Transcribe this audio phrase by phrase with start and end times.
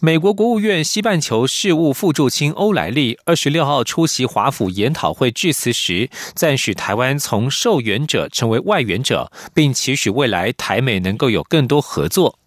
[0.00, 12.38] 美国国务院西半球事务副助卿欧莱利二十六号出席华府研讨会致辞时，赞许台湾从受援者成为外援者，并期许未来台美能够有更多合作。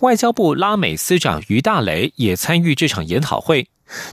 [0.00, 3.66] 外交部拉美司长于大雷也参与这场研讨会。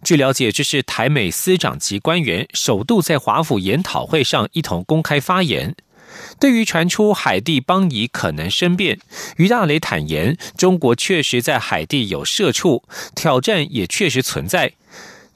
[0.04, 5.76] 据了解，这是台美司长级官员首度在华府研讨会上一同公开发言。
[6.42, 9.00] 对于传出海地邦谊可能生变，
[9.38, 14.74] 于大雷坦言，中国确实在海地有社处，挑战也确实存在。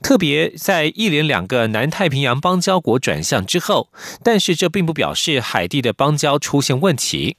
[0.02, 3.90] 特别在一连两个南太平洋邦交国转向之后，
[4.24, 7.38] 但是这并不表示海地的邦交出现问题。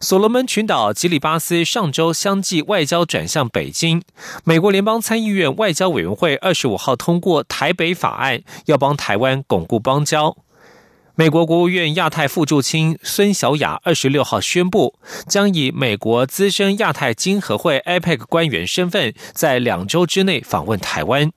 [0.00, 4.02] 所罗门群岛吉里巴斯上周相继外交转向北京，
[4.44, 10.38] 美国联邦参议院外交委员会二十五号通过台北法案，要帮台湾巩固邦交。
[11.20, 14.94] 美国国务院亚太副助卿孙小雅二十六号宣布，
[15.28, 21.30] 将以美国资深亚太经合会 （APEC） 官员身份，在两周之内访问台湾。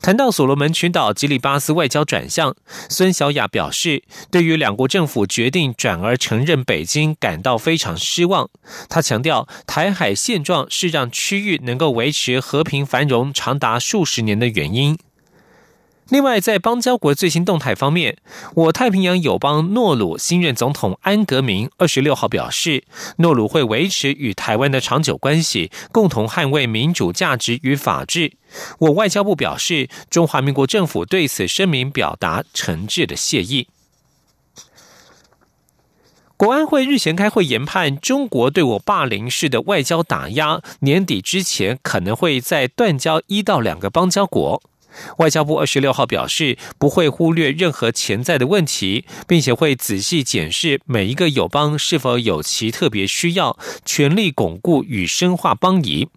[0.00, 2.54] 谈到所罗门群岛吉里巴斯外交转向，
[2.88, 8.48] 孙小雅表示，对于两国政府决定转而承认北京感到非常失望。
[8.88, 14.96] 他强调，台海现状是让区域能够维持和平繁荣长达数十年的原因。
[16.10, 18.16] 另外，在邦交国最新动态方面，
[18.54, 22.84] 我太平洋友邦诺鲁新任总统安格明二十六号表示，
[23.18, 28.32] 诺鲁会维持与台湾的长久关系，共同捍卫民主价值与法治。
[28.78, 33.68] 我外交部表示，中华民国政府对此声明表达诚挚的谢意。
[36.38, 44.62] 国安会日前开会研判，中国对我霸凌式的外交打压，年底之前可能会在断交一到两个邦交国。
[45.18, 56.08] 外交部二十六号表示，不会忽略任何潜在的问题，并且会仔细检视每一个友邦是否有其特别需要，全力巩固与深化邦谊。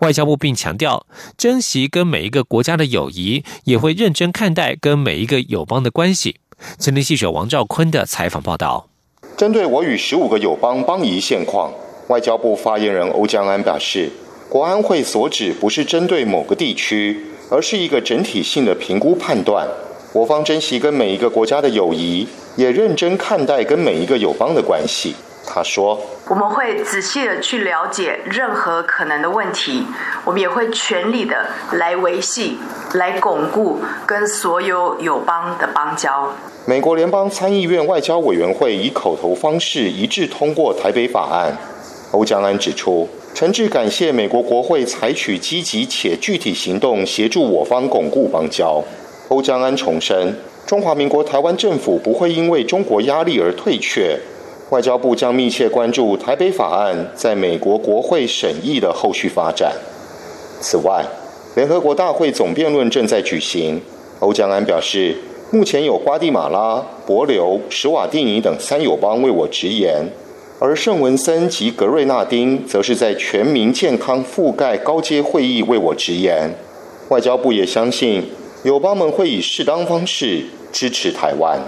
[0.00, 6.36] 外交部并强调，珍惜跟每一个国家的友谊，也会认真看待跟每一个友邦的关系。
[6.78, 8.88] 前天记者王兆坤的采访报道。
[9.36, 11.72] 针对我与十五个友邦邦谊现况，
[12.08, 14.12] 外交部发言人欧江安表示，
[14.48, 17.20] 国安会所指不是针对某个地区。
[17.54, 19.64] 而是一个整体性的评估判断。
[20.12, 22.26] 我方珍惜跟每一个国家的友谊，
[22.56, 25.14] 也认真看待跟每一个友邦的关系。
[25.46, 29.86] 他说：“我们会仔细的去了解任何可能的问题，
[30.24, 32.58] 我们也会全力的来维系、
[32.94, 36.32] 来巩固跟所有友邦的邦交。”
[36.66, 41.56] 美国联邦参议院外交委员会以口头方式一致通过台北法案。
[42.10, 43.08] 欧江安指出。
[43.34, 48.80] 诚挚感谢美国国会采取积极且具体行动，协助我方巩固邦交。
[49.26, 54.16] 欧江安重申，中华民国台湾政府不会因为中国压力而退却。
[54.70, 59.72] 外交部将密切关注台北法案在美国国会审议的后续发展。
[60.60, 61.04] 此外，
[61.56, 63.82] 联合国大会总辩论正在举行。
[64.20, 65.16] 欧江安表示，
[65.50, 70.06] 目前有瓜地马拉、博留、史瓦蒂尼等三友邦为我直言。
[70.60, 76.54] 而圣文森及格瑞纳丁则是在全民健康覆盖高阶会议为我直言，
[77.08, 78.24] 外交部也相信
[78.62, 81.60] 友邦们会以适当方式支持台湾。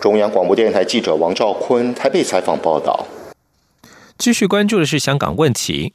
[0.00, 3.06] 中央广播电台记者王兆坤台北采访报道。
[4.16, 5.92] 继续关注的是香港问题。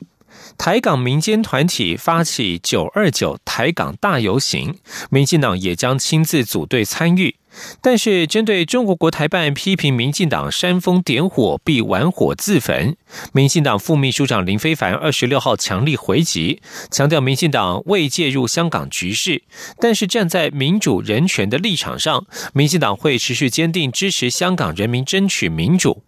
[0.57, 4.75] 台港民间团体发起“九二九台港大游行”，
[5.09, 7.35] 民进党也将亲自组队参与。
[7.81, 12.95] 但是，针对中国国台办批评民进党煽风点火必玩火自焚，
[13.33, 19.43] 民进党副秘书长林非凡二十六号强力回击，强调民进党未介入香港局势，
[19.79, 26.03] 但是站在民主人权的立场上，民进党会持续坚定支持香港人民争取民主。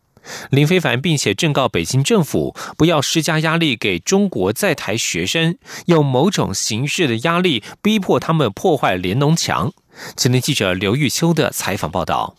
[0.49, 9.71] 林非凡并且正告北京政府，不要施加压力给中国在台学生，用某种形式的压力逼迫他们破坏联农墙。
[10.15, 12.35] 今天记者刘玉秋的采访报道。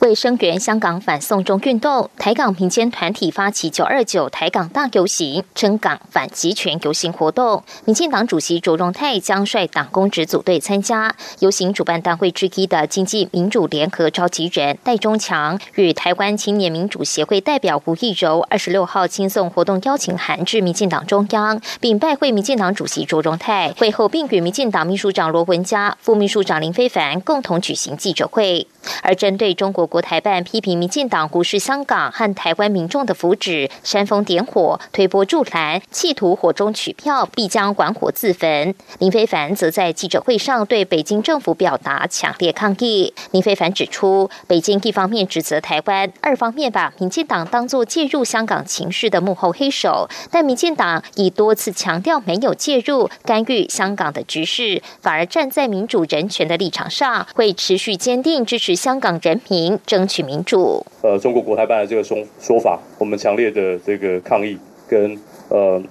[0.00, 7.62] 为声援香港反送中运动，台港民间团体发起“九二九台港大游行”，称港反集权游行活动。
[7.86, 11.14] 民进党主席卓荣泰将率党公职组队参加。
[11.38, 23.72] 游行主办单位之一的经济民主联合召集人戴中强与台湾青年民主协会代表吴义柔，二十六号亲送活动邀请函至民进党中央，并拜会民进党主席卓荣泰。
[23.78, 28.66] 会后，并与民进党秘书长罗文嘉、副秘书长林非凡共同举行记者会。
[29.02, 38.74] 而针对中中国国台办批评民进党无视香港和台湾民众的福祉，煽风点火、推波助澜，企图火中取票，必将玩火自焚。
[38.98, 43.14] 林非凡则在记者会上对北京政府表达强烈抗议。
[43.30, 58.74] 林非凡指出，北京一方面指责台湾，二方面把民进党当作介入香港情势的幕后黑手，但民进党已多次强调没有介入干预香港的局势，反而站在民主人权的立场上，会持续坚定支持。
[58.74, 59.53] 香港人民
[59.86, 60.84] 争取民主。
[61.02, 64.58] 呃，中国国台办的这个说说法，我们强烈的这个抗议
[64.88, 65.18] 跟
[65.48, 65.82] 呃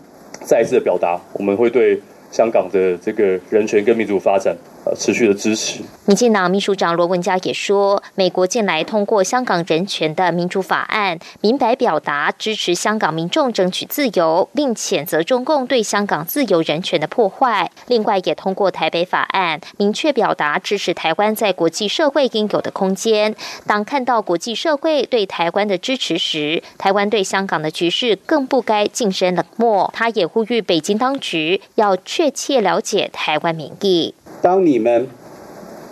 [0.42, 2.00] 再一次的表达，我们会对
[2.32, 4.56] 香港的这个人权跟民主发展。
[4.86, 5.82] 呃，持续的支持。
[6.06, 17.72] 民进党秘书长罗文嘉也说，美国近来通过香港人权的民主法案，明白表达支持香港民众争取自由，并谴责中共对香港自由人权的破坏。
[17.88, 23.34] 另外，也通过台北法案，明确表达支持台湾在国际社会应有的空间。
[23.66, 29.90] 当看到国际社会对台湾的支持时，台湾对香港的局势更不该晋升冷漠。
[29.94, 34.14] 他也呼吁北京当局要确切了解台湾民意。
[34.44, 35.08] 当你们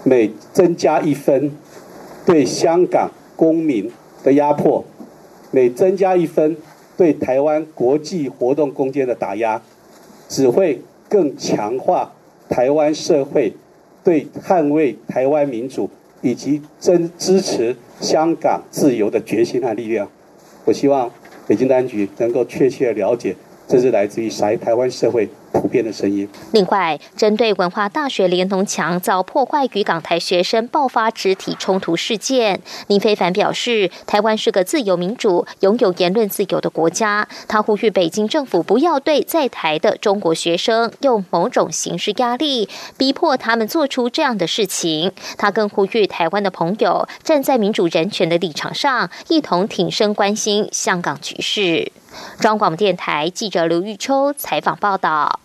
[0.04, 1.54] 每增加一分
[2.26, 3.90] 对香港公民
[4.26, 4.84] 的压迫，
[5.52, 6.58] 每增加一分
[6.98, 9.62] 对台湾国际活动空间的打压，
[10.28, 12.12] 只会更强化
[12.50, 13.54] 台湾社会
[14.04, 15.90] 对捍卫台湾民主
[16.22, 20.10] 以及真支持香港自由的决心和力量。
[20.66, 21.10] 我希望
[21.48, 23.34] 北京当局能够确切了解，
[23.66, 25.30] 这是来自于台台湾社会。
[25.52, 26.28] 普遍的声音。
[26.52, 37.28] 另外，针对文化大学连同墙遭破坏与港台学生爆发肢体冲突事件，林非凡表示，台湾是个自由民主、拥有言论自由的国家。
[37.48, 45.12] 他呼吁北京政府不要对在台的中国学生用某种形式压力，逼迫他们做出这样的事情。
[45.38, 51.92] 他更呼吁台湾的朋友站在民主人权的立场上，一同挺身关心香港局势。
[52.40, 55.40] 中广电台记者刘玉秋采访报道：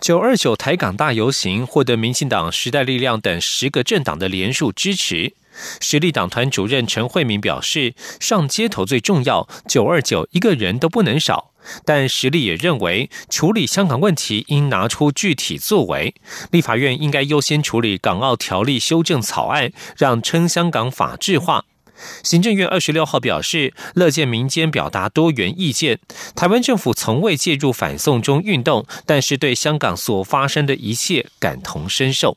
[0.00, 5.34] 九二九台港大游行获得民进党、时代力量等十个政党的连署支持。
[5.80, 11.52] 实力党团主任陈慧敏表示：“上街头最重要，九二九一个人都不能少。”
[11.84, 16.14] 但实力也认为，处理香港问题应拿出具体作为。
[16.50, 21.64] 立法院应该优先处理港澳条例修正草案，让称香港法治化。
[22.22, 25.98] 行政院二十六号表示，乐见民间表达多元意见。
[26.34, 32.36] 台湾政府从未介入反送中运动，但是对香港所发生的一切感同身受。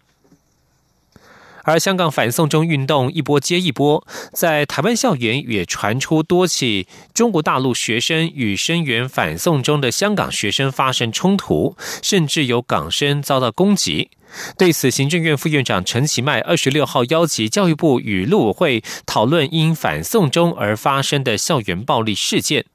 [1.65, 4.03] 而香港反送中运动一波接一波，
[4.33, 14.09] 在台湾校园也传出多起中国大陆学生与声援反送中的香港学生发生冲突，甚至有港生遭到攻击。
[14.57, 22.65] 对此，行政院副院长陈其迈二十六号邀集教育部与陆委会讨论因反送中而发生的校园暴力事件。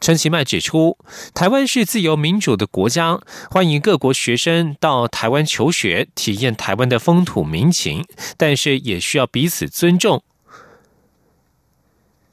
[0.00, 0.98] 陈其迈指出，
[1.34, 3.18] 台湾是自由民主的国家，
[3.50, 8.04] 欢迎各国学生到台湾求学，体验台湾的风土民情，
[8.36, 10.22] 但是也需要彼此尊重。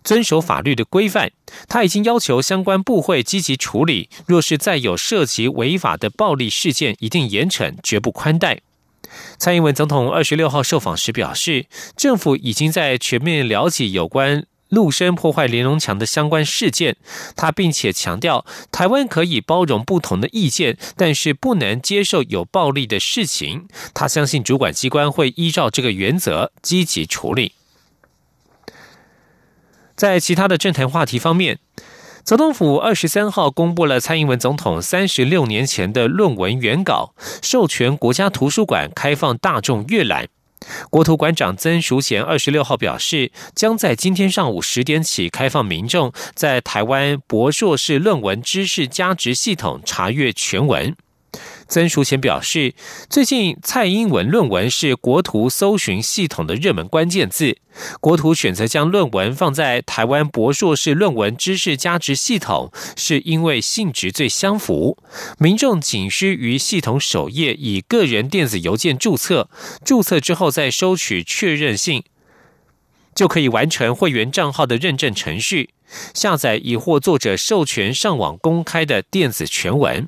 [0.04, 1.32] 遵守法律的规范，
[1.68, 4.10] 他已经要求相关部会积极处理。
[4.28, 8.62] 若是再有涉及违法的暴力事件，一定严惩，绝不宽待。
[9.38, 16.96] 蔡英文总统二十六号受访时表示，政府已经在全面了解有关陆生破坏连龙墙的相关事件。
[17.36, 23.68] 他并且强调，台湾可以包容不同的意见，但是不能接受有暴力的事情。
[23.94, 27.52] 他相信主管机关会依照这个原则积极处理。
[30.04, 31.60] 在其他的政坛话题方面，
[32.26, 40.28] 总统府二十三号公布了蔡英文总统三十六年前的论文原稿，授权国家图书馆开放大众阅览。
[40.90, 50.94] 国图馆长曾淑贤二十六号表示，将在今天上午十点起开放民众在台湾博硕士论文知识加值系统查阅全文。
[51.74, 52.76] 曾淑贤表示，
[53.10, 57.58] 最近蔡英文论文是国图搜寻系统的热门关键字，
[58.00, 65.00] 国图选择将论文放在台湾博硕士论文知识加值系统，是因为性质最相符。
[65.40, 69.50] 民众仅需于系统首页以个人电子邮件注册，
[69.84, 72.04] 注册之后再收取确认信。
[73.16, 75.72] 就可以完成会员账号的认证程序，
[76.14, 80.08] 下载已获作者授权上网公开的电子全文。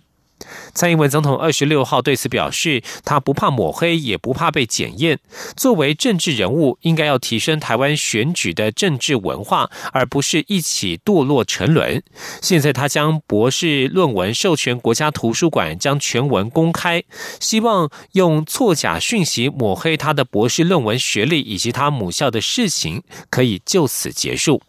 [0.73, 5.19] 蔡英文总统二十六号对此表示，他不怕抹黑，也不怕被检验。
[5.55, 12.03] 作为政治人物，应该要提升台湾选举的政治文化，而不是一起堕落沉沦。
[12.41, 17.03] 现在他将博士论文授权国家图书馆将全文公开，
[17.39, 24.61] 希望用错假讯息抹黑他的博士论文学历以及他母校的事情，可以就此结束。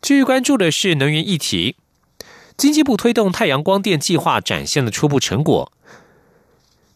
[0.00, 1.76] 继续关注的是能源议题。
[2.56, 5.72] 经济部推动太阳光电计划展现了初步成果。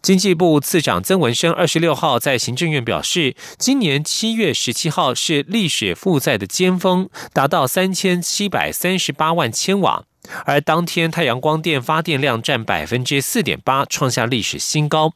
[0.03, 10.05] 经济部次长曾文生二十六号在行政院表示，今年七月十七号是历史负载的尖峰，达到三千七百三十八万千瓦，
[10.45, 15.13] 而当天太阳光电发电量占百分之四点八，创下历史新高。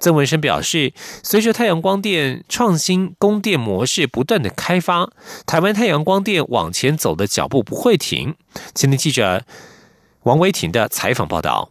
[0.00, 5.10] 曾文生表示，随着太阳光电创新供电模式不断的开发，
[5.44, 8.34] 台湾太阳光电往前走的脚步不会停。
[8.72, 9.44] 今天记者。
[10.24, 11.70] 王维婷的采访报道。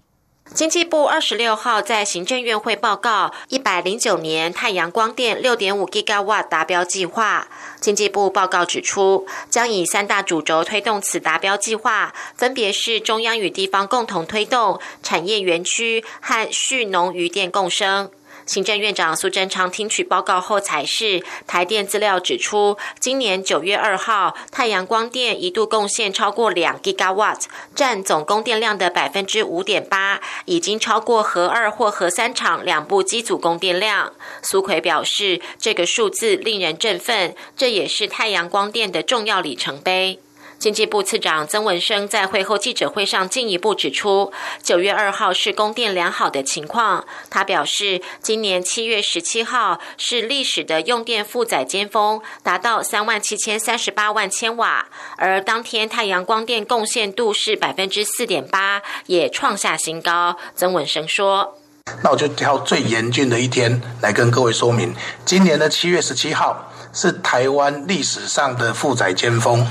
[0.53, 7.47] 经济部二十六号在行政院会报告一百零九年太阳光电六点五 w 达标计划。
[7.79, 18.11] 经济部报告指出，将以三大主轴推动此达标计划，分别是中央与地方共同推动、产业园区和蓄农余电共生。
[18.51, 34.11] 行政院长苏贞昌听取报告后，才是台电资料指出，今年九月二号，太阳光电一度贡献超过两 gigawatt，占总供电量的百分之五点八，已经超过核二或核三厂两部机组供电量。
[34.43, 40.19] 苏奎表示，这个数字令人振奋，这也是太阳光电的重要里程碑。
[40.61, 47.03] 经济部次长曾文生在会后记者会上进一步指出，九月二号是供电良好的情况。
[47.31, 54.85] 他表示，今年七月十七号是历史的用电负载尖峰，达到三万七千三十八万千瓦，
[55.17, 60.37] 而当天太阳光电贡献度是百分之四点八，也创下新高。
[60.55, 61.57] 曾文生说
[62.03, 64.93] ：“那我就挑最严峻的一天来跟各位说明，
[65.25, 69.65] 今年的七月十七号是台湾历史上的负载尖峰。”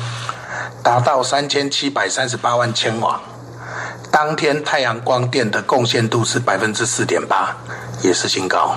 [0.83, 3.21] 达到三千七百三十八万千瓦，
[4.11, 7.57] 当天太阳光电的贡献度是百分之四点八，
[8.03, 8.77] 也是新高，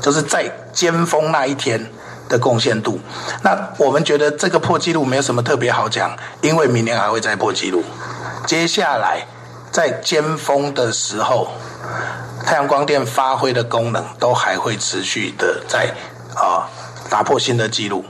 [0.00, 1.90] 就是在尖峰那一天
[2.28, 3.00] 的贡献度。
[3.42, 7.82] 那我们觉得这个破纪录没有什么特别好讲，因为明年还会再破纪录。
[8.46, 9.26] 接下来
[9.70, 11.48] 在尖峰的时候，
[12.44, 15.94] 太阳光电发挥的功能都还会持续的在
[16.34, 16.68] 啊
[17.08, 18.04] 打破新的纪录。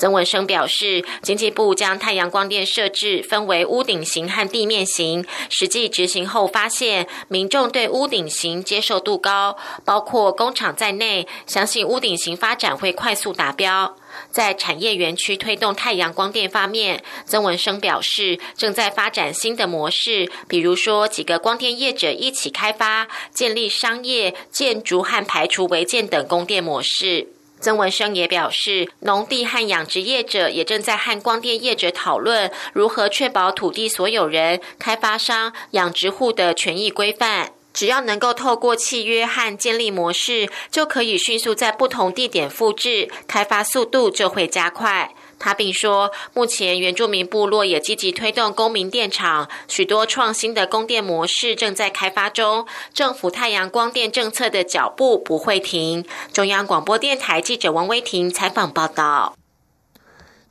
[0.00, 13.94] 曾文生表示，经济部将太阳光电设置分为屋顶型和地面型，实际执行后发现，民众对屋顶型接受度高，包括工厂在内，相信屋顶型发展会快速达标。
[14.30, 27.28] 在产业园区推动太阳光电方面，曾文生表示，正在发展新的模式，比如说几个光电业者一起开发，建立商业、建筑和排除违建等供电模式。
[27.60, 37.52] 曾文生也表示，农地和养殖业者也正在和光电业者讨论如何确保土地所有人、开发商、养殖户的权益规范。
[37.72, 45.14] 只要能够透过契约和建立模式，就可以迅速在不同地点复制，开发速度就会加快。
[45.40, 52.66] 他并说，目前原住民部落也积极推动公民电厂，许多创新的供电模式正在开发中。
[52.94, 56.04] 政府太阳光电政策的脚步不会停。
[56.32, 59.34] 中央广播电台记者王威婷采访报道。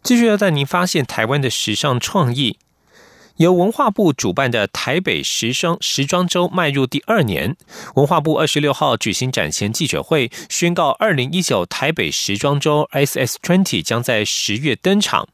[0.01, 2.57] 继续要带您发现台湾的时尚创意。
[3.39, 7.55] 由文化部主办的台北时装时装周迈入第二年，
[7.95, 15.29] 文化部二十六号举行展前记者会，宣告二零一九台北时装周 SS Twenty 将在十月登场。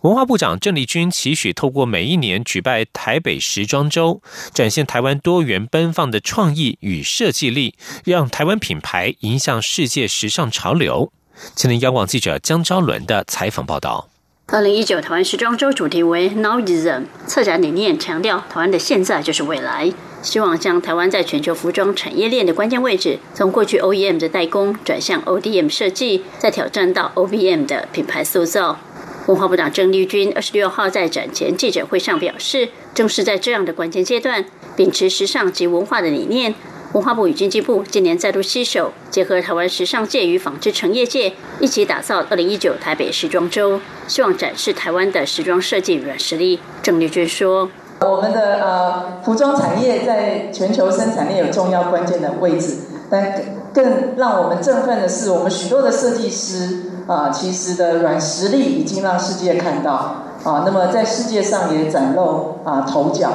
[0.00, 4.22] 文化部长郑丽君期许透过每一年举办台北时装周，
[4.54, 7.74] 展现台湾多元奔放的创意与设计力，
[8.06, 11.12] 让台湾品牌迎向世界时尚潮流。
[11.54, 14.08] 请听央广记者江昭伦的采访报道。
[14.48, 19.90] 二零一九台湾时装周主题为 Now is the，策展理念强调台湾的现在就是未来，
[20.22, 28.78] 希望将台湾在全球服装产业链的关键位置，从过去 OEM 的代工转向 ODM 设计，再挑战到 OBM 的品牌塑造。
[29.26, 34.44] 文化部长郑丽君二十六号在展前记者会上表示，正是在这样的关键阶段，
[34.76, 36.54] 秉持时尚及文化的理念。
[36.94, 46.60] 文化部与经济部今年再度携手，结合台湾时尚界与纺织成业界，一起打造二零一九台北时装周，希望展示台湾的时装设计软实力。
[46.84, 52.76] 郑丽君说：“我们的呃服装产业在全球生产链有重要关键的位置，
[53.10, 53.42] 但
[53.74, 63.30] 更让我们振奋的是，我们许多的设计师啊，其实的软实力已经让世界看到啊，那么在世界上也崭露啊头角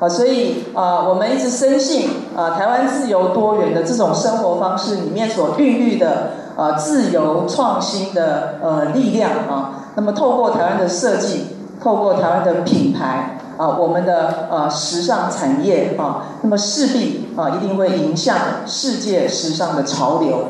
[0.00, 11.48] 啊，所以啊，我们一直深信啊，台湾自由多元的这种生活方式里面所孕育的啊自由创新的呃力量啊，那么透过台湾的设计，
[11.80, 13.36] 透过台湾的品牌。
[13.60, 20.46] 啊，我们的呃时尚产业啊，那么势必啊一定会影响世界时尚的潮流。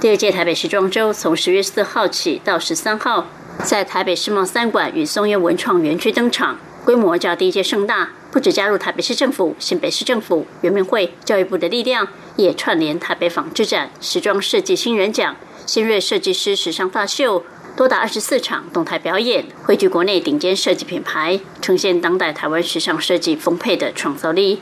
[0.00, 3.26] 第二届台北时装周从十月四号起到十三号，
[3.62, 8.10] 在台北世贸三馆与松叶文创园区登场，规模较第一届盛大。
[8.30, 12.06] 不止加入台北市政府、新北市政府、圆明会、教育部的力量，
[12.36, 15.34] 也串联台北纺织展、时装设计新人奖、
[15.66, 17.44] 新锐设计师时尚大秀。
[17.76, 24.60] 多达二十四场动态表演，汇聚国内顶尖设计品牌，呈现当代台湾时尚设计丰沛的创造力。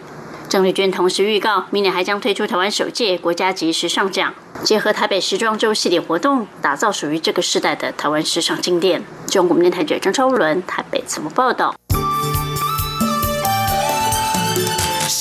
[0.49, 4.33] 郑丽娟同时预告，明年还将推出台湾首届国家级时尚奖，
[4.63, 9.03] 结合台北时装周系列活动，打造属于这个时代的台湾时尚经典。
[9.27, 11.75] 中国电台记者张超伦台北采访报道。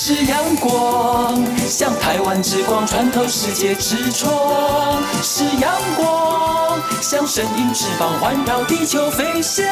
[0.09, 9.65] 是阳光，像台湾之光穿透世界之窗；是阳光，像神鹰翅膀环绕地球飞翔。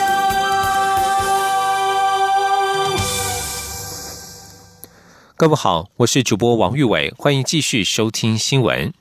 [5.37, 8.93] 各位好，我是主播王玉伟，欢迎继续收听新闻。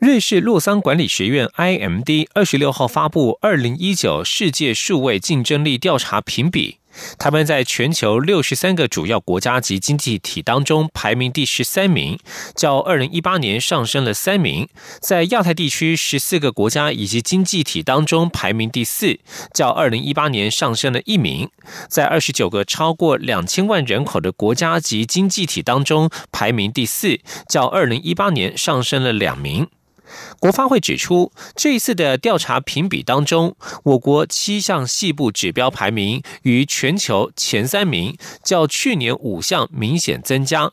[0.00, 6.79] 瑞士洛桑管理学院 （IMD） 二十六号发布二零一九世界数位竞争力调查评比。
[7.18, 12.18] 台湾在全球六十三个主要国家级经济体当中排名第十三名，
[12.54, 14.66] 较二零一八年上升了三名；
[15.00, 19.18] 在亚太地区十四个国家以及经济体当中排名第四，
[19.54, 21.48] 较二零一八年上升了一名；
[21.88, 29.68] 在二十九个超过两千万人口的国家级经济体当中排名第四，较二零一八年上升了两名。
[30.38, 40.72] 国发会指出，这一次的调查评比当中，我国七项细部指标排名于全球前三名，较去年五项明显增加。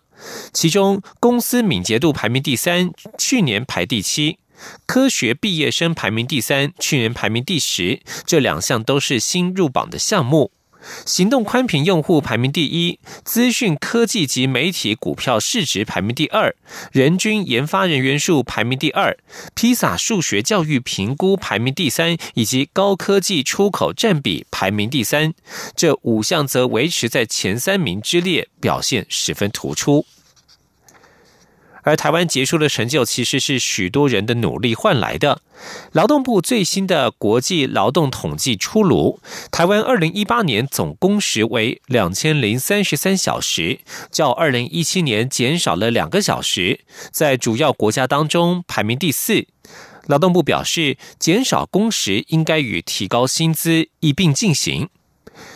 [0.51, 4.37] 其中，公司敏捷度排名第三，去年排第七；
[4.85, 8.01] 科学毕业生排名第三，去年排名第十。
[8.25, 10.51] 这两项都是新入榜的项目。
[11.05, 16.55] 行动宽频用户排名第一，资讯科技及媒体股票市值排名第二，
[16.91, 19.17] 人均研发人员数排名第二，
[19.53, 25.33] 披萨数学教育评估排名第三，以及高科技出口占比排名第三。
[25.75, 30.05] 这五项则维持在前三名之列，表现十分突出。
[31.87, 35.41] 而台湾结束的成就，其实是许多人的努力换来的。
[35.93, 39.21] 劳动部最新的国际劳动统计出炉，
[39.51, 43.79] 台湾二零一八年总工时为两千零三十三小时，
[44.11, 46.81] 较二零一七年减少了两个小时，
[47.13, 49.47] 在主要国家当中排名第四。
[50.07, 54.89] 劳动部表示，减少工时应该与提高薪资一并进行。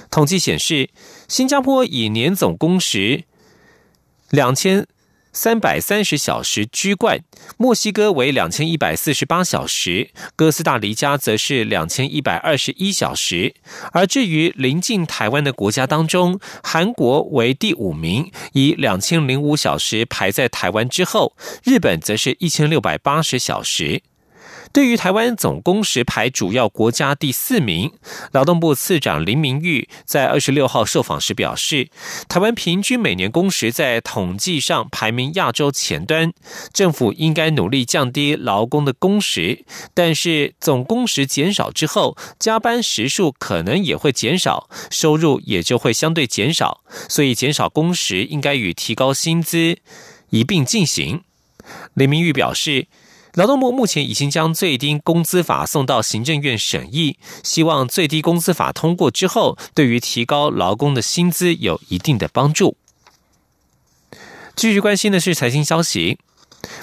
[0.09, 0.91] 统计显示，
[1.27, 3.25] 新加坡以年总工时
[4.29, 4.87] 两千。
[5.33, 7.19] 三百三十小时居冠，
[7.57, 13.55] 墨西哥为两千一百四十八小时，哥斯达黎加则是两千一百二十一小时。
[13.93, 24.01] 而至于临近台湾的国家当中，韩国为第五名，以两千零五小时排在台湾之后，日本则是一千六百八十小时。
[24.73, 27.91] 对于台湾总工时排主要国家第四名，
[28.31, 31.89] 劳动部次长林明玉在二十六号受访时表示，
[32.29, 36.31] 台湾平均每年工时在统计上排名亚洲前端，
[36.71, 49.77] 政府应该努力降低劳工的工时，但是总工时减少之后，加班时数可能也会减少，收入也就会相对减少，所以减少工时应该与提高薪资
[50.29, 51.23] 一并进行。
[51.93, 52.87] 林明玉表示。
[53.33, 62.75] 劳动部目前已经将最低工资法送到行政院审议，希望最低工资法通过之后，对于提高劳工的薪资有一定的帮助。
[64.53, 66.19] 继续关心的是财经消息。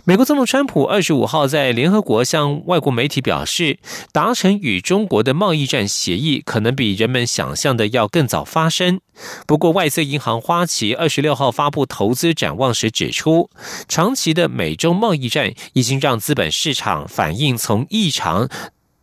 [0.05, 3.79] 美国总统川普二十五号在联合国向外国媒体表示，
[4.13, 9.01] 达成与中国的贸易战协议可能比人们想象的要更早发生。
[9.47, 13.51] 不过，外资银行花旗二十六号发布投资展望时指出，
[13.87, 18.49] 长期的美中贸易战已经让资本市场反应从异常。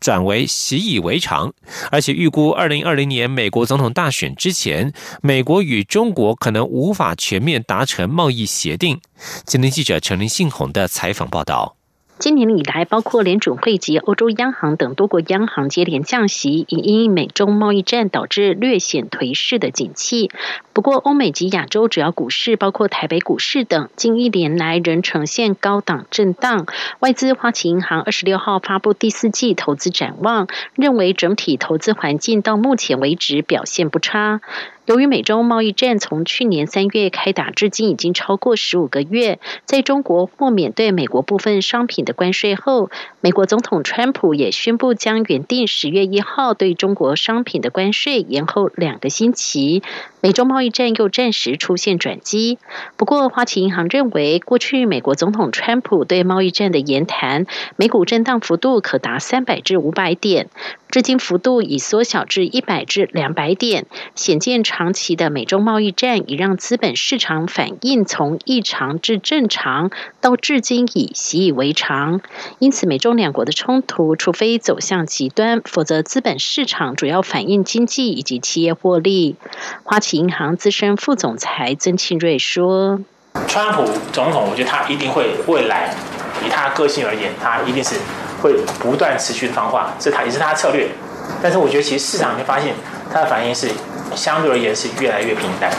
[0.05, 1.51] 转为习以为常，
[1.89, 9.01] 而且预估二零二零年美国总统大选之前，美国与中国可能无法全面达成贸易协定。
[9.45, 11.74] 今天记者陈林信宏的采访报道。
[12.17, 20.31] 今年以来，包括联准会及欧洲央行等多国央行接连降息，以因美中贸易战导致略显颓势的景气。
[20.71, 26.65] 不过，欧美及亚洲主要股市，包括台北股市等，近一年来仍呈现高档震荡。
[26.99, 34.39] 外资花旗银行二十六号发布第四季投资展望，认为整体投资环境到目前为止表现不差。
[34.85, 49.81] 由于美中贸易战从去年三月开打至今已经超过十五个月，在中国豁免对美国部分商品的关税后，美国总统川普也宣布将原定十月一号对中国商品的关税延后两个星期，
[50.21, 52.59] 美中贸易战又暂时出现转机。
[52.95, 60.47] 不过，花旗银行认为，过去美国总统川普对贸易战的言谈，美股震荡幅度可达三百至五百点。
[60.91, 72.19] 至今幅度已缩小至一百至两百点，显见长期的美中贸易战已让资本市场反应从异常至正常，到至今已习以为常。
[72.59, 79.37] 因此，美中两国的冲突，除非走向极端，否则资本市场主要反映经济以及企业获利。
[79.85, 82.99] 花旗银行资深副总裁曾庆瑞说
[83.47, 85.95] ：“川普总统，我觉得他一定会未来
[86.45, 87.95] 以他个性而言，他一定是。”
[88.41, 90.87] 会不断持续的放话，这他也是他的策略。
[91.41, 92.75] 但是我觉得，其实市场会发现，
[93.11, 93.67] 它的反应是
[94.15, 95.69] 相对而言是越来越平淡。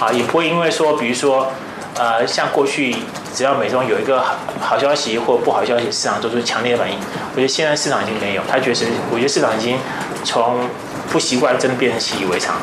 [0.00, 1.52] 啊，也不会因为说，比如说，
[1.94, 2.96] 呃，像过去
[3.34, 6.98] 只要美中有一个好好消息或不好消息，市场做出强烈的反应。
[7.32, 9.78] 我觉得现在市场已经没有，他觉得是，我觉得市场已经
[10.24, 10.68] 从
[11.10, 12.56] 不习惯，真的变成习以为常。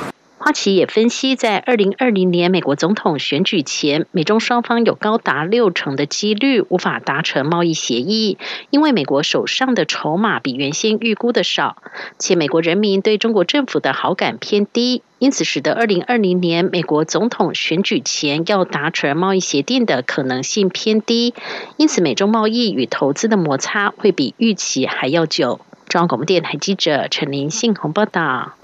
[0.48, 8.38] 花旗也分析，在二零二零年美国总统选举前，美中双方有高达六成的几率无法达成贸易协议，
[8.70, 11.76] 因为美国手上的筹码比原先预估的少，
[12.18, 21.34] 且美国人民对中国政府的好感偏低，因此使得二零二零年美国总统选举前要达成贸易协定的可能性偏低，
[21.76, 25.60] 因此美中贸易与投资的摩擦会比预期还要久。
[25.90, 28.57] 中央广播电台记者陈林信鸿报道。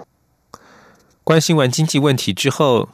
[1.23, 2.89] 关心完经济问题之后，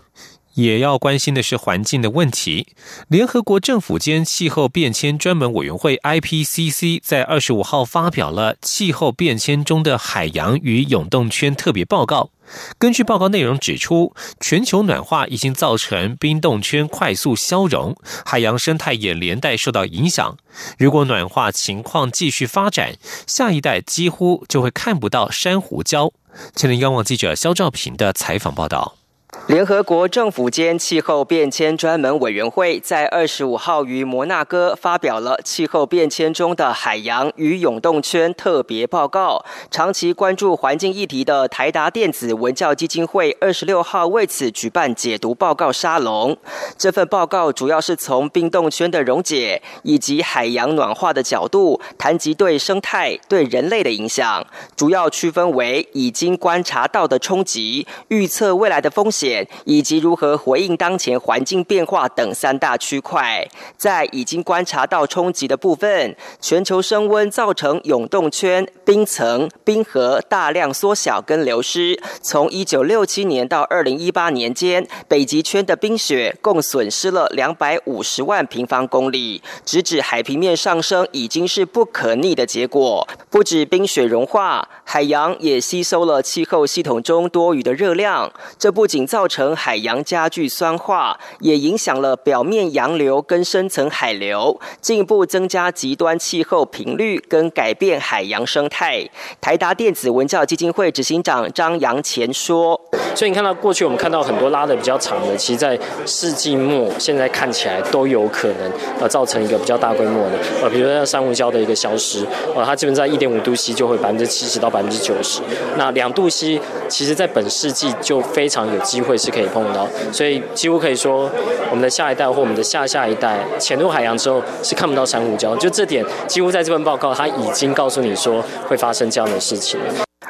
[0.53, 2.67] 也要关心的是环境的问题。
[3.07, 12.29] 联合国政府间气候变迁专门委员会 （IPCC） 在二十五号发表了气候变迁中的海洋与永冻圈特别报告。
[12.77, 20.37] 根据报告内容指出，全球暖化已经造成冰冻圈快速消融，海洋生态也连带受到影响。
[20.77, 26.11] 如果暖化情况继续发展，下一代几乎就会看不到珊瑚礁。
[26.55, 28.98] 前天，央网记者肖兆平的采访报道。
[29.45, 39.43] 联合国政府间气候变迁专门委员会在二十五号于摩纳哥发表了气候变迁中的海洋与永冻圈特别报告。
[39.69, 46.35] 长期关注环境议题的台达电子文教基金会二十六号为此举办解读报告沙龙。
[46.75, 54.43] 这份报告主要是从冰冻圈的溶解以及海洋暖化的角度谈及对生态、对人类的影响，
[54.75, 59.18] 主要区分为已经观察到的冲击、预测未来的风险。
[59.65, 71.99] 以及如何回应当前环境变化等三大区块，在已经观察到冲击的部分，全球升温造成永冻圈、冰层、冰河大量缩小跟流失。
[72.21, 83.07] 从一九六七年到二零一八年间，北极圈的冰雪共损失了两百五十万平方公里，直指海平面上升已经是不可逆的结果。
[83.29, 99.09] 不止冰雪融化，海洋也吸收了气候系统中多余的热量，这不仅造成海洋加剧酸化，也影响了表面洋流跟深层海流，进一步增加极端气候频率跟改变海洋生态。
[99.41, 102.79] 台达电子文教基金会执行长张扬前说
[103.15, 112.23] ：“所以你看到过去我们看到很多拉的比较长的，其实在世纪末现在看起来都有可能呃造成一个比较大规模的呃，比如说像珊瑚礁的一个消失，
[112.55, 115.41] 呃，它基本在一点五度 C 就会百分之七十到百分之九十，
[115.77, 121.29] 那两度 C 其实在本世纪就非常有机。”机会是可以碰到，所以几乎可以说，
[121.71, 125.55] 我们的下一代或我们的下下一代潜入海洋之后是看不到珊瑚礁。
[125.57, 129.79] 就这点，几乎在这份报告，它已经告诉你说会发生这样的事情。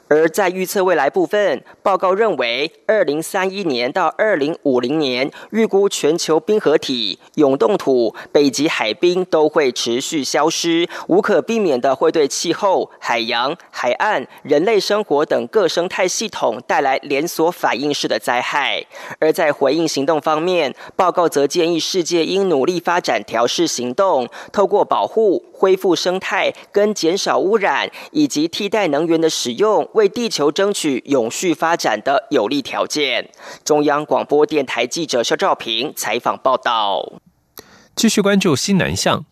[0.09, 18.83] 而在预测未来部分，报告认为，二零三一年到二零五零年，预估全球冰河体、永冻土、北极海冰都会持续消失，无可避免的会对气候、海洋、海岸、人类生活等各生态系统带来连锁反应式的灾害。
[19.19, 29.89] 而在回应行动方面，报告则建议世界应努力发展调试行动，透过保护、恢复生态跟减少污染，以及替代能源的使用。
[29.93, 33.29] 为地球争取永续发展的有利条件。
[33.65, 37.11] 中央广播电台记者肖兆平采访报道。
[37.93, 39.25] 继续关注西南向，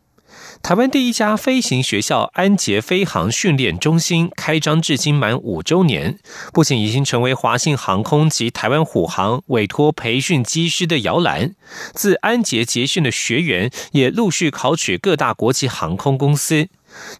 [0.61, 6.19] 台湾第一家飞行学校安捷飞航训练中心开张至今满五周年，
[6.51, 11.55] 不仅已经成为华信航空及台湾虎航委托培训机师的摇篮，
[11.93, 16.67] 自安捷结训的学员也陆续考取各大国际航空公司。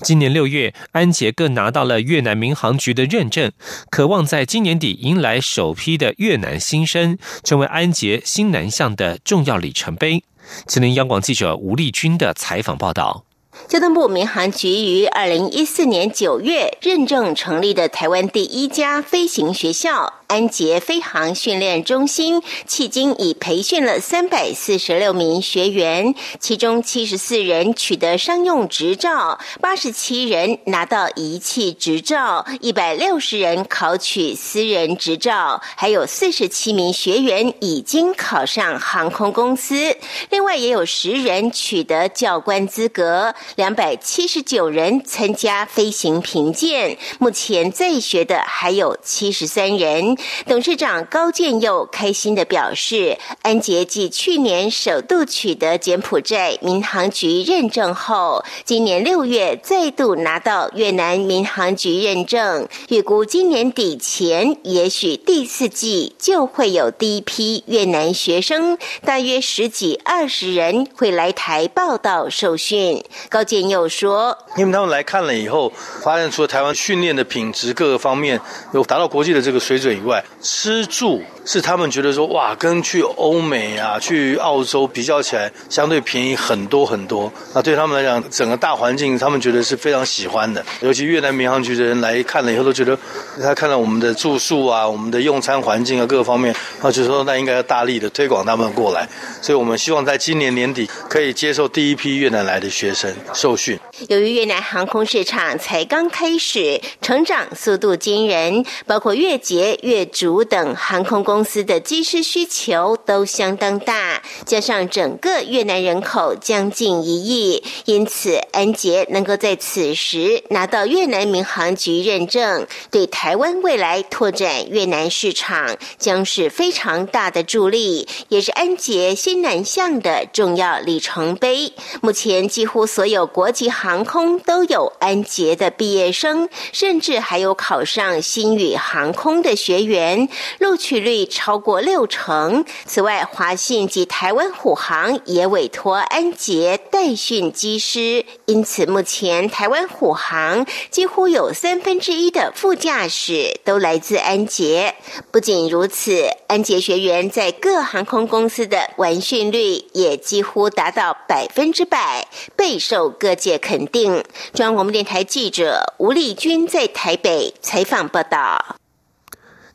[0.02, 3.52] 今年六月，安捷更拿到了越南民航局的认证，
[3.90, 10.24] 渴望在今年底迎来首批的越南新生，成为安捷新南向的重要里程碑。
[10.66, 13.27] 吉林央广记者吴丽君的采访报道。
[13.68, 20.17] 交通部民航局于二零一四年九月认证成立的台湾第一家飞行学校。
[20.28, 39.96] 安捷飞航训练中心迄今已培训了三百四十六名学员，其中七十四人取得商用执照，八十七人拿到仪器执照，一百六十人考取私人执照，还有四十七名学员已经考上航空公司。
[40.30, 46.98] 另外，也有十人取得教官资格，两百七十九人参加飞行评鉴。
[47.18, 50.17] 目前在学的还有七十三人。
[50.46, 73.04] 董事长高建佑开心的表示，安捷继去年首度取得柬埔寨民航局认证后，今年六月再度拿到越南民航局认证，预估今年底前，也许第四季就会有第一批越南学生，大约十几二十人会来台报道受训。
[73.30, 78.40] 高建佑说：“因为他们来看了以后，发现除了台湾训练的品质各个方面
[78.74, 87.32] 有达到国际的这个水准以外，外吃住是他们觉得说哇，跟去欧美啊、去澳洲比较起来，相对便宜很多很多。
[87.54, 90.66] 那对他们来讲，整个大环境他们觉得是非常喜欢的。
[90.82, 92.98] 尤其越南民航局的人来看了以后，都觉得
[93.42, 99.08] 他看到我们的住宿啊、我们的用餐环境啊各个方面，他就说那应该要大力的推广他们过来。
[99.42, 103.80] 所以我们希望在今年年底可以接受第一批越南来的学生受训。
[104.10, 131.74] 由于越南航空市场才刚开始，成长速度惊人，包括越捷、越竹等航空公司的机师需求都相当大，加上整个越南人口将近一亿，因此安捷能够在此时拿到越南民航局认证，对台湾未来拓展越南市场将是非常大的助力，也是安捷新南向的重要里程碑。
[132.02, 140.28] 目前几乎所有国际航航空都有安捷的毕业生，甚至还有考上新宇航空的学员，员
[140.60, 142.66] 录取率超过六成。
[142.86, 154.96] 此外，华信及台湾虎航也委托安捷代训机师，因此目前台湾虎航几乎有三分之一的副驾驶都来自安捷。
[155.32, 163.78] 不仅如此，安捷学员在各航空公司的完训率也几乎达到百分之百，备受各界肯。
[163.78, 164.24] 肯定。
[164.56, 168.78] 中央广播电台记者吴丽君在台北采访报道。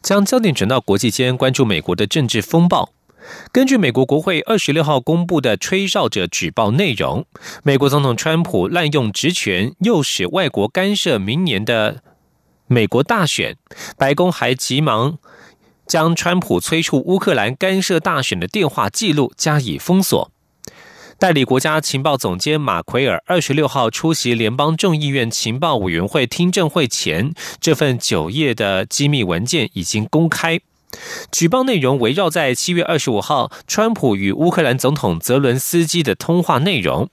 [0.02, 2.90] 将焦点转到国际间，关注美国的政治风暴。
[3.52, 7.24] 根据美国国会二十六号公布的吹哨者举报内容，
[7.62, 12.02] 美国总统川普滥用职权，诱使外国干涉明年的
[12.66, 13.56] 美国大选。
[13.96, 15.18] 白宫还急忙
[15.86, 20.32] 将川普催促乌克兰干涉大选的电话记录加以封锁。
[21.22, 30.58] 代理国家情报总监马奎尔二十六号出席联邦众议院情报委员会听证会前，这份九页的机密文件已经公开。
[31.30, 37.08] 举报内容围绕在七月二十五号川普与乌克兰总统泽伦斯基的通话内容。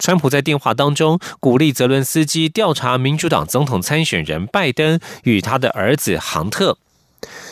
[0.00, 6.78] 川普在电话当中鼓励泽伦斯基调查民主党总统参选人拜登与他的儿子杭特。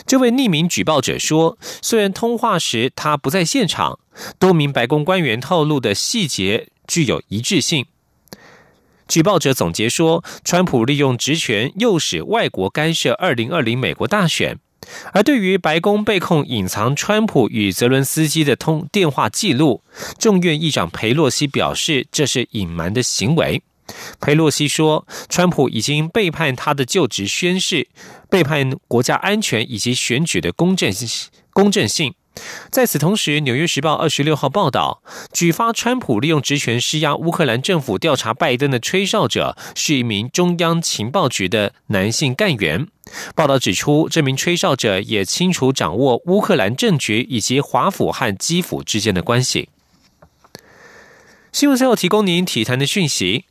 [0.05, 3.99] 这位匿名举报者说：“虽然通话时他不在现场，
[4.37, 7.85] 多名白宫官员透露的细节具有一致性。”
[9.07, 14.59] 举报者总结说：“川普利用职权诱使外国干涉二零二零美国大选。”
[15.13, 19.81] 而对于白宫被控隐藏川普与泽伦斯基的通电话记录，
[20.19, 23.63] 众院议长佩洛西表示这是隐瞒的行为。
[24.19, 27.87] 佩洛西说：“川普已经背叛他的就职宣誓，
[28.29, 30.91] 背叛国家安全以及选举的公正
[31.51, 32.13] 公正性。”
[32.71, 42.87] 在此同时，《纽约时报》二十六号报道，举发川普利用职权施压乌克兰政府调查拜登的吹哨者是一名中央情报局的男性干员。
[43.35, 49.69] 报道指出，这名吹哨者也清楚掌握乌克兰政局以及华府和基辅之间的关系。
[51.51, 53.45] 新闻最后提供您体坛的讯息。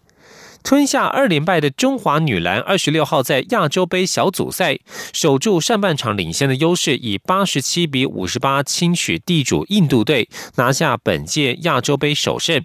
[0.63, 4.79] 吞下二连败的中华女篮，二十六号在亚洲杯小组赛
[5.13, 12.65] 守住上半场领先的优势，以八十七比五十八轻取地主印度队，拿下本届亚洲杯首胜。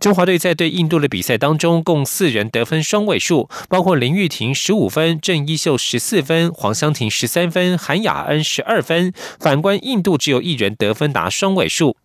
[0.00, 9.12] 中华队在对印度的比赛当中，共四人得分双位数，包括林玉婷十五分、郑一秀十四分、黄湘婷十三分、韩雅恩十二分。
[9.38, 11.96] 反观印度，只有一人得分达双位数。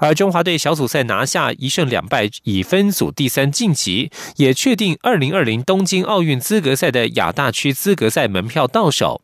[0.00, 9.22] 而中华队小组赛拿下一胜两败，以分组第三晋级，也确定二零二零东京奥运资格赛的亚大区资格赛门票到手。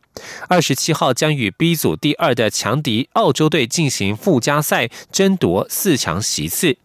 [0.48, 6.79] 二十七号将与 B 组第二的强敌澳洲队进行附加赛，争夺四强席次。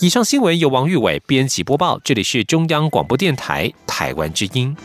[0.00, 4.76] 以上新闻由王玉伟编辑播报，这里是中央广播电台台湾之音。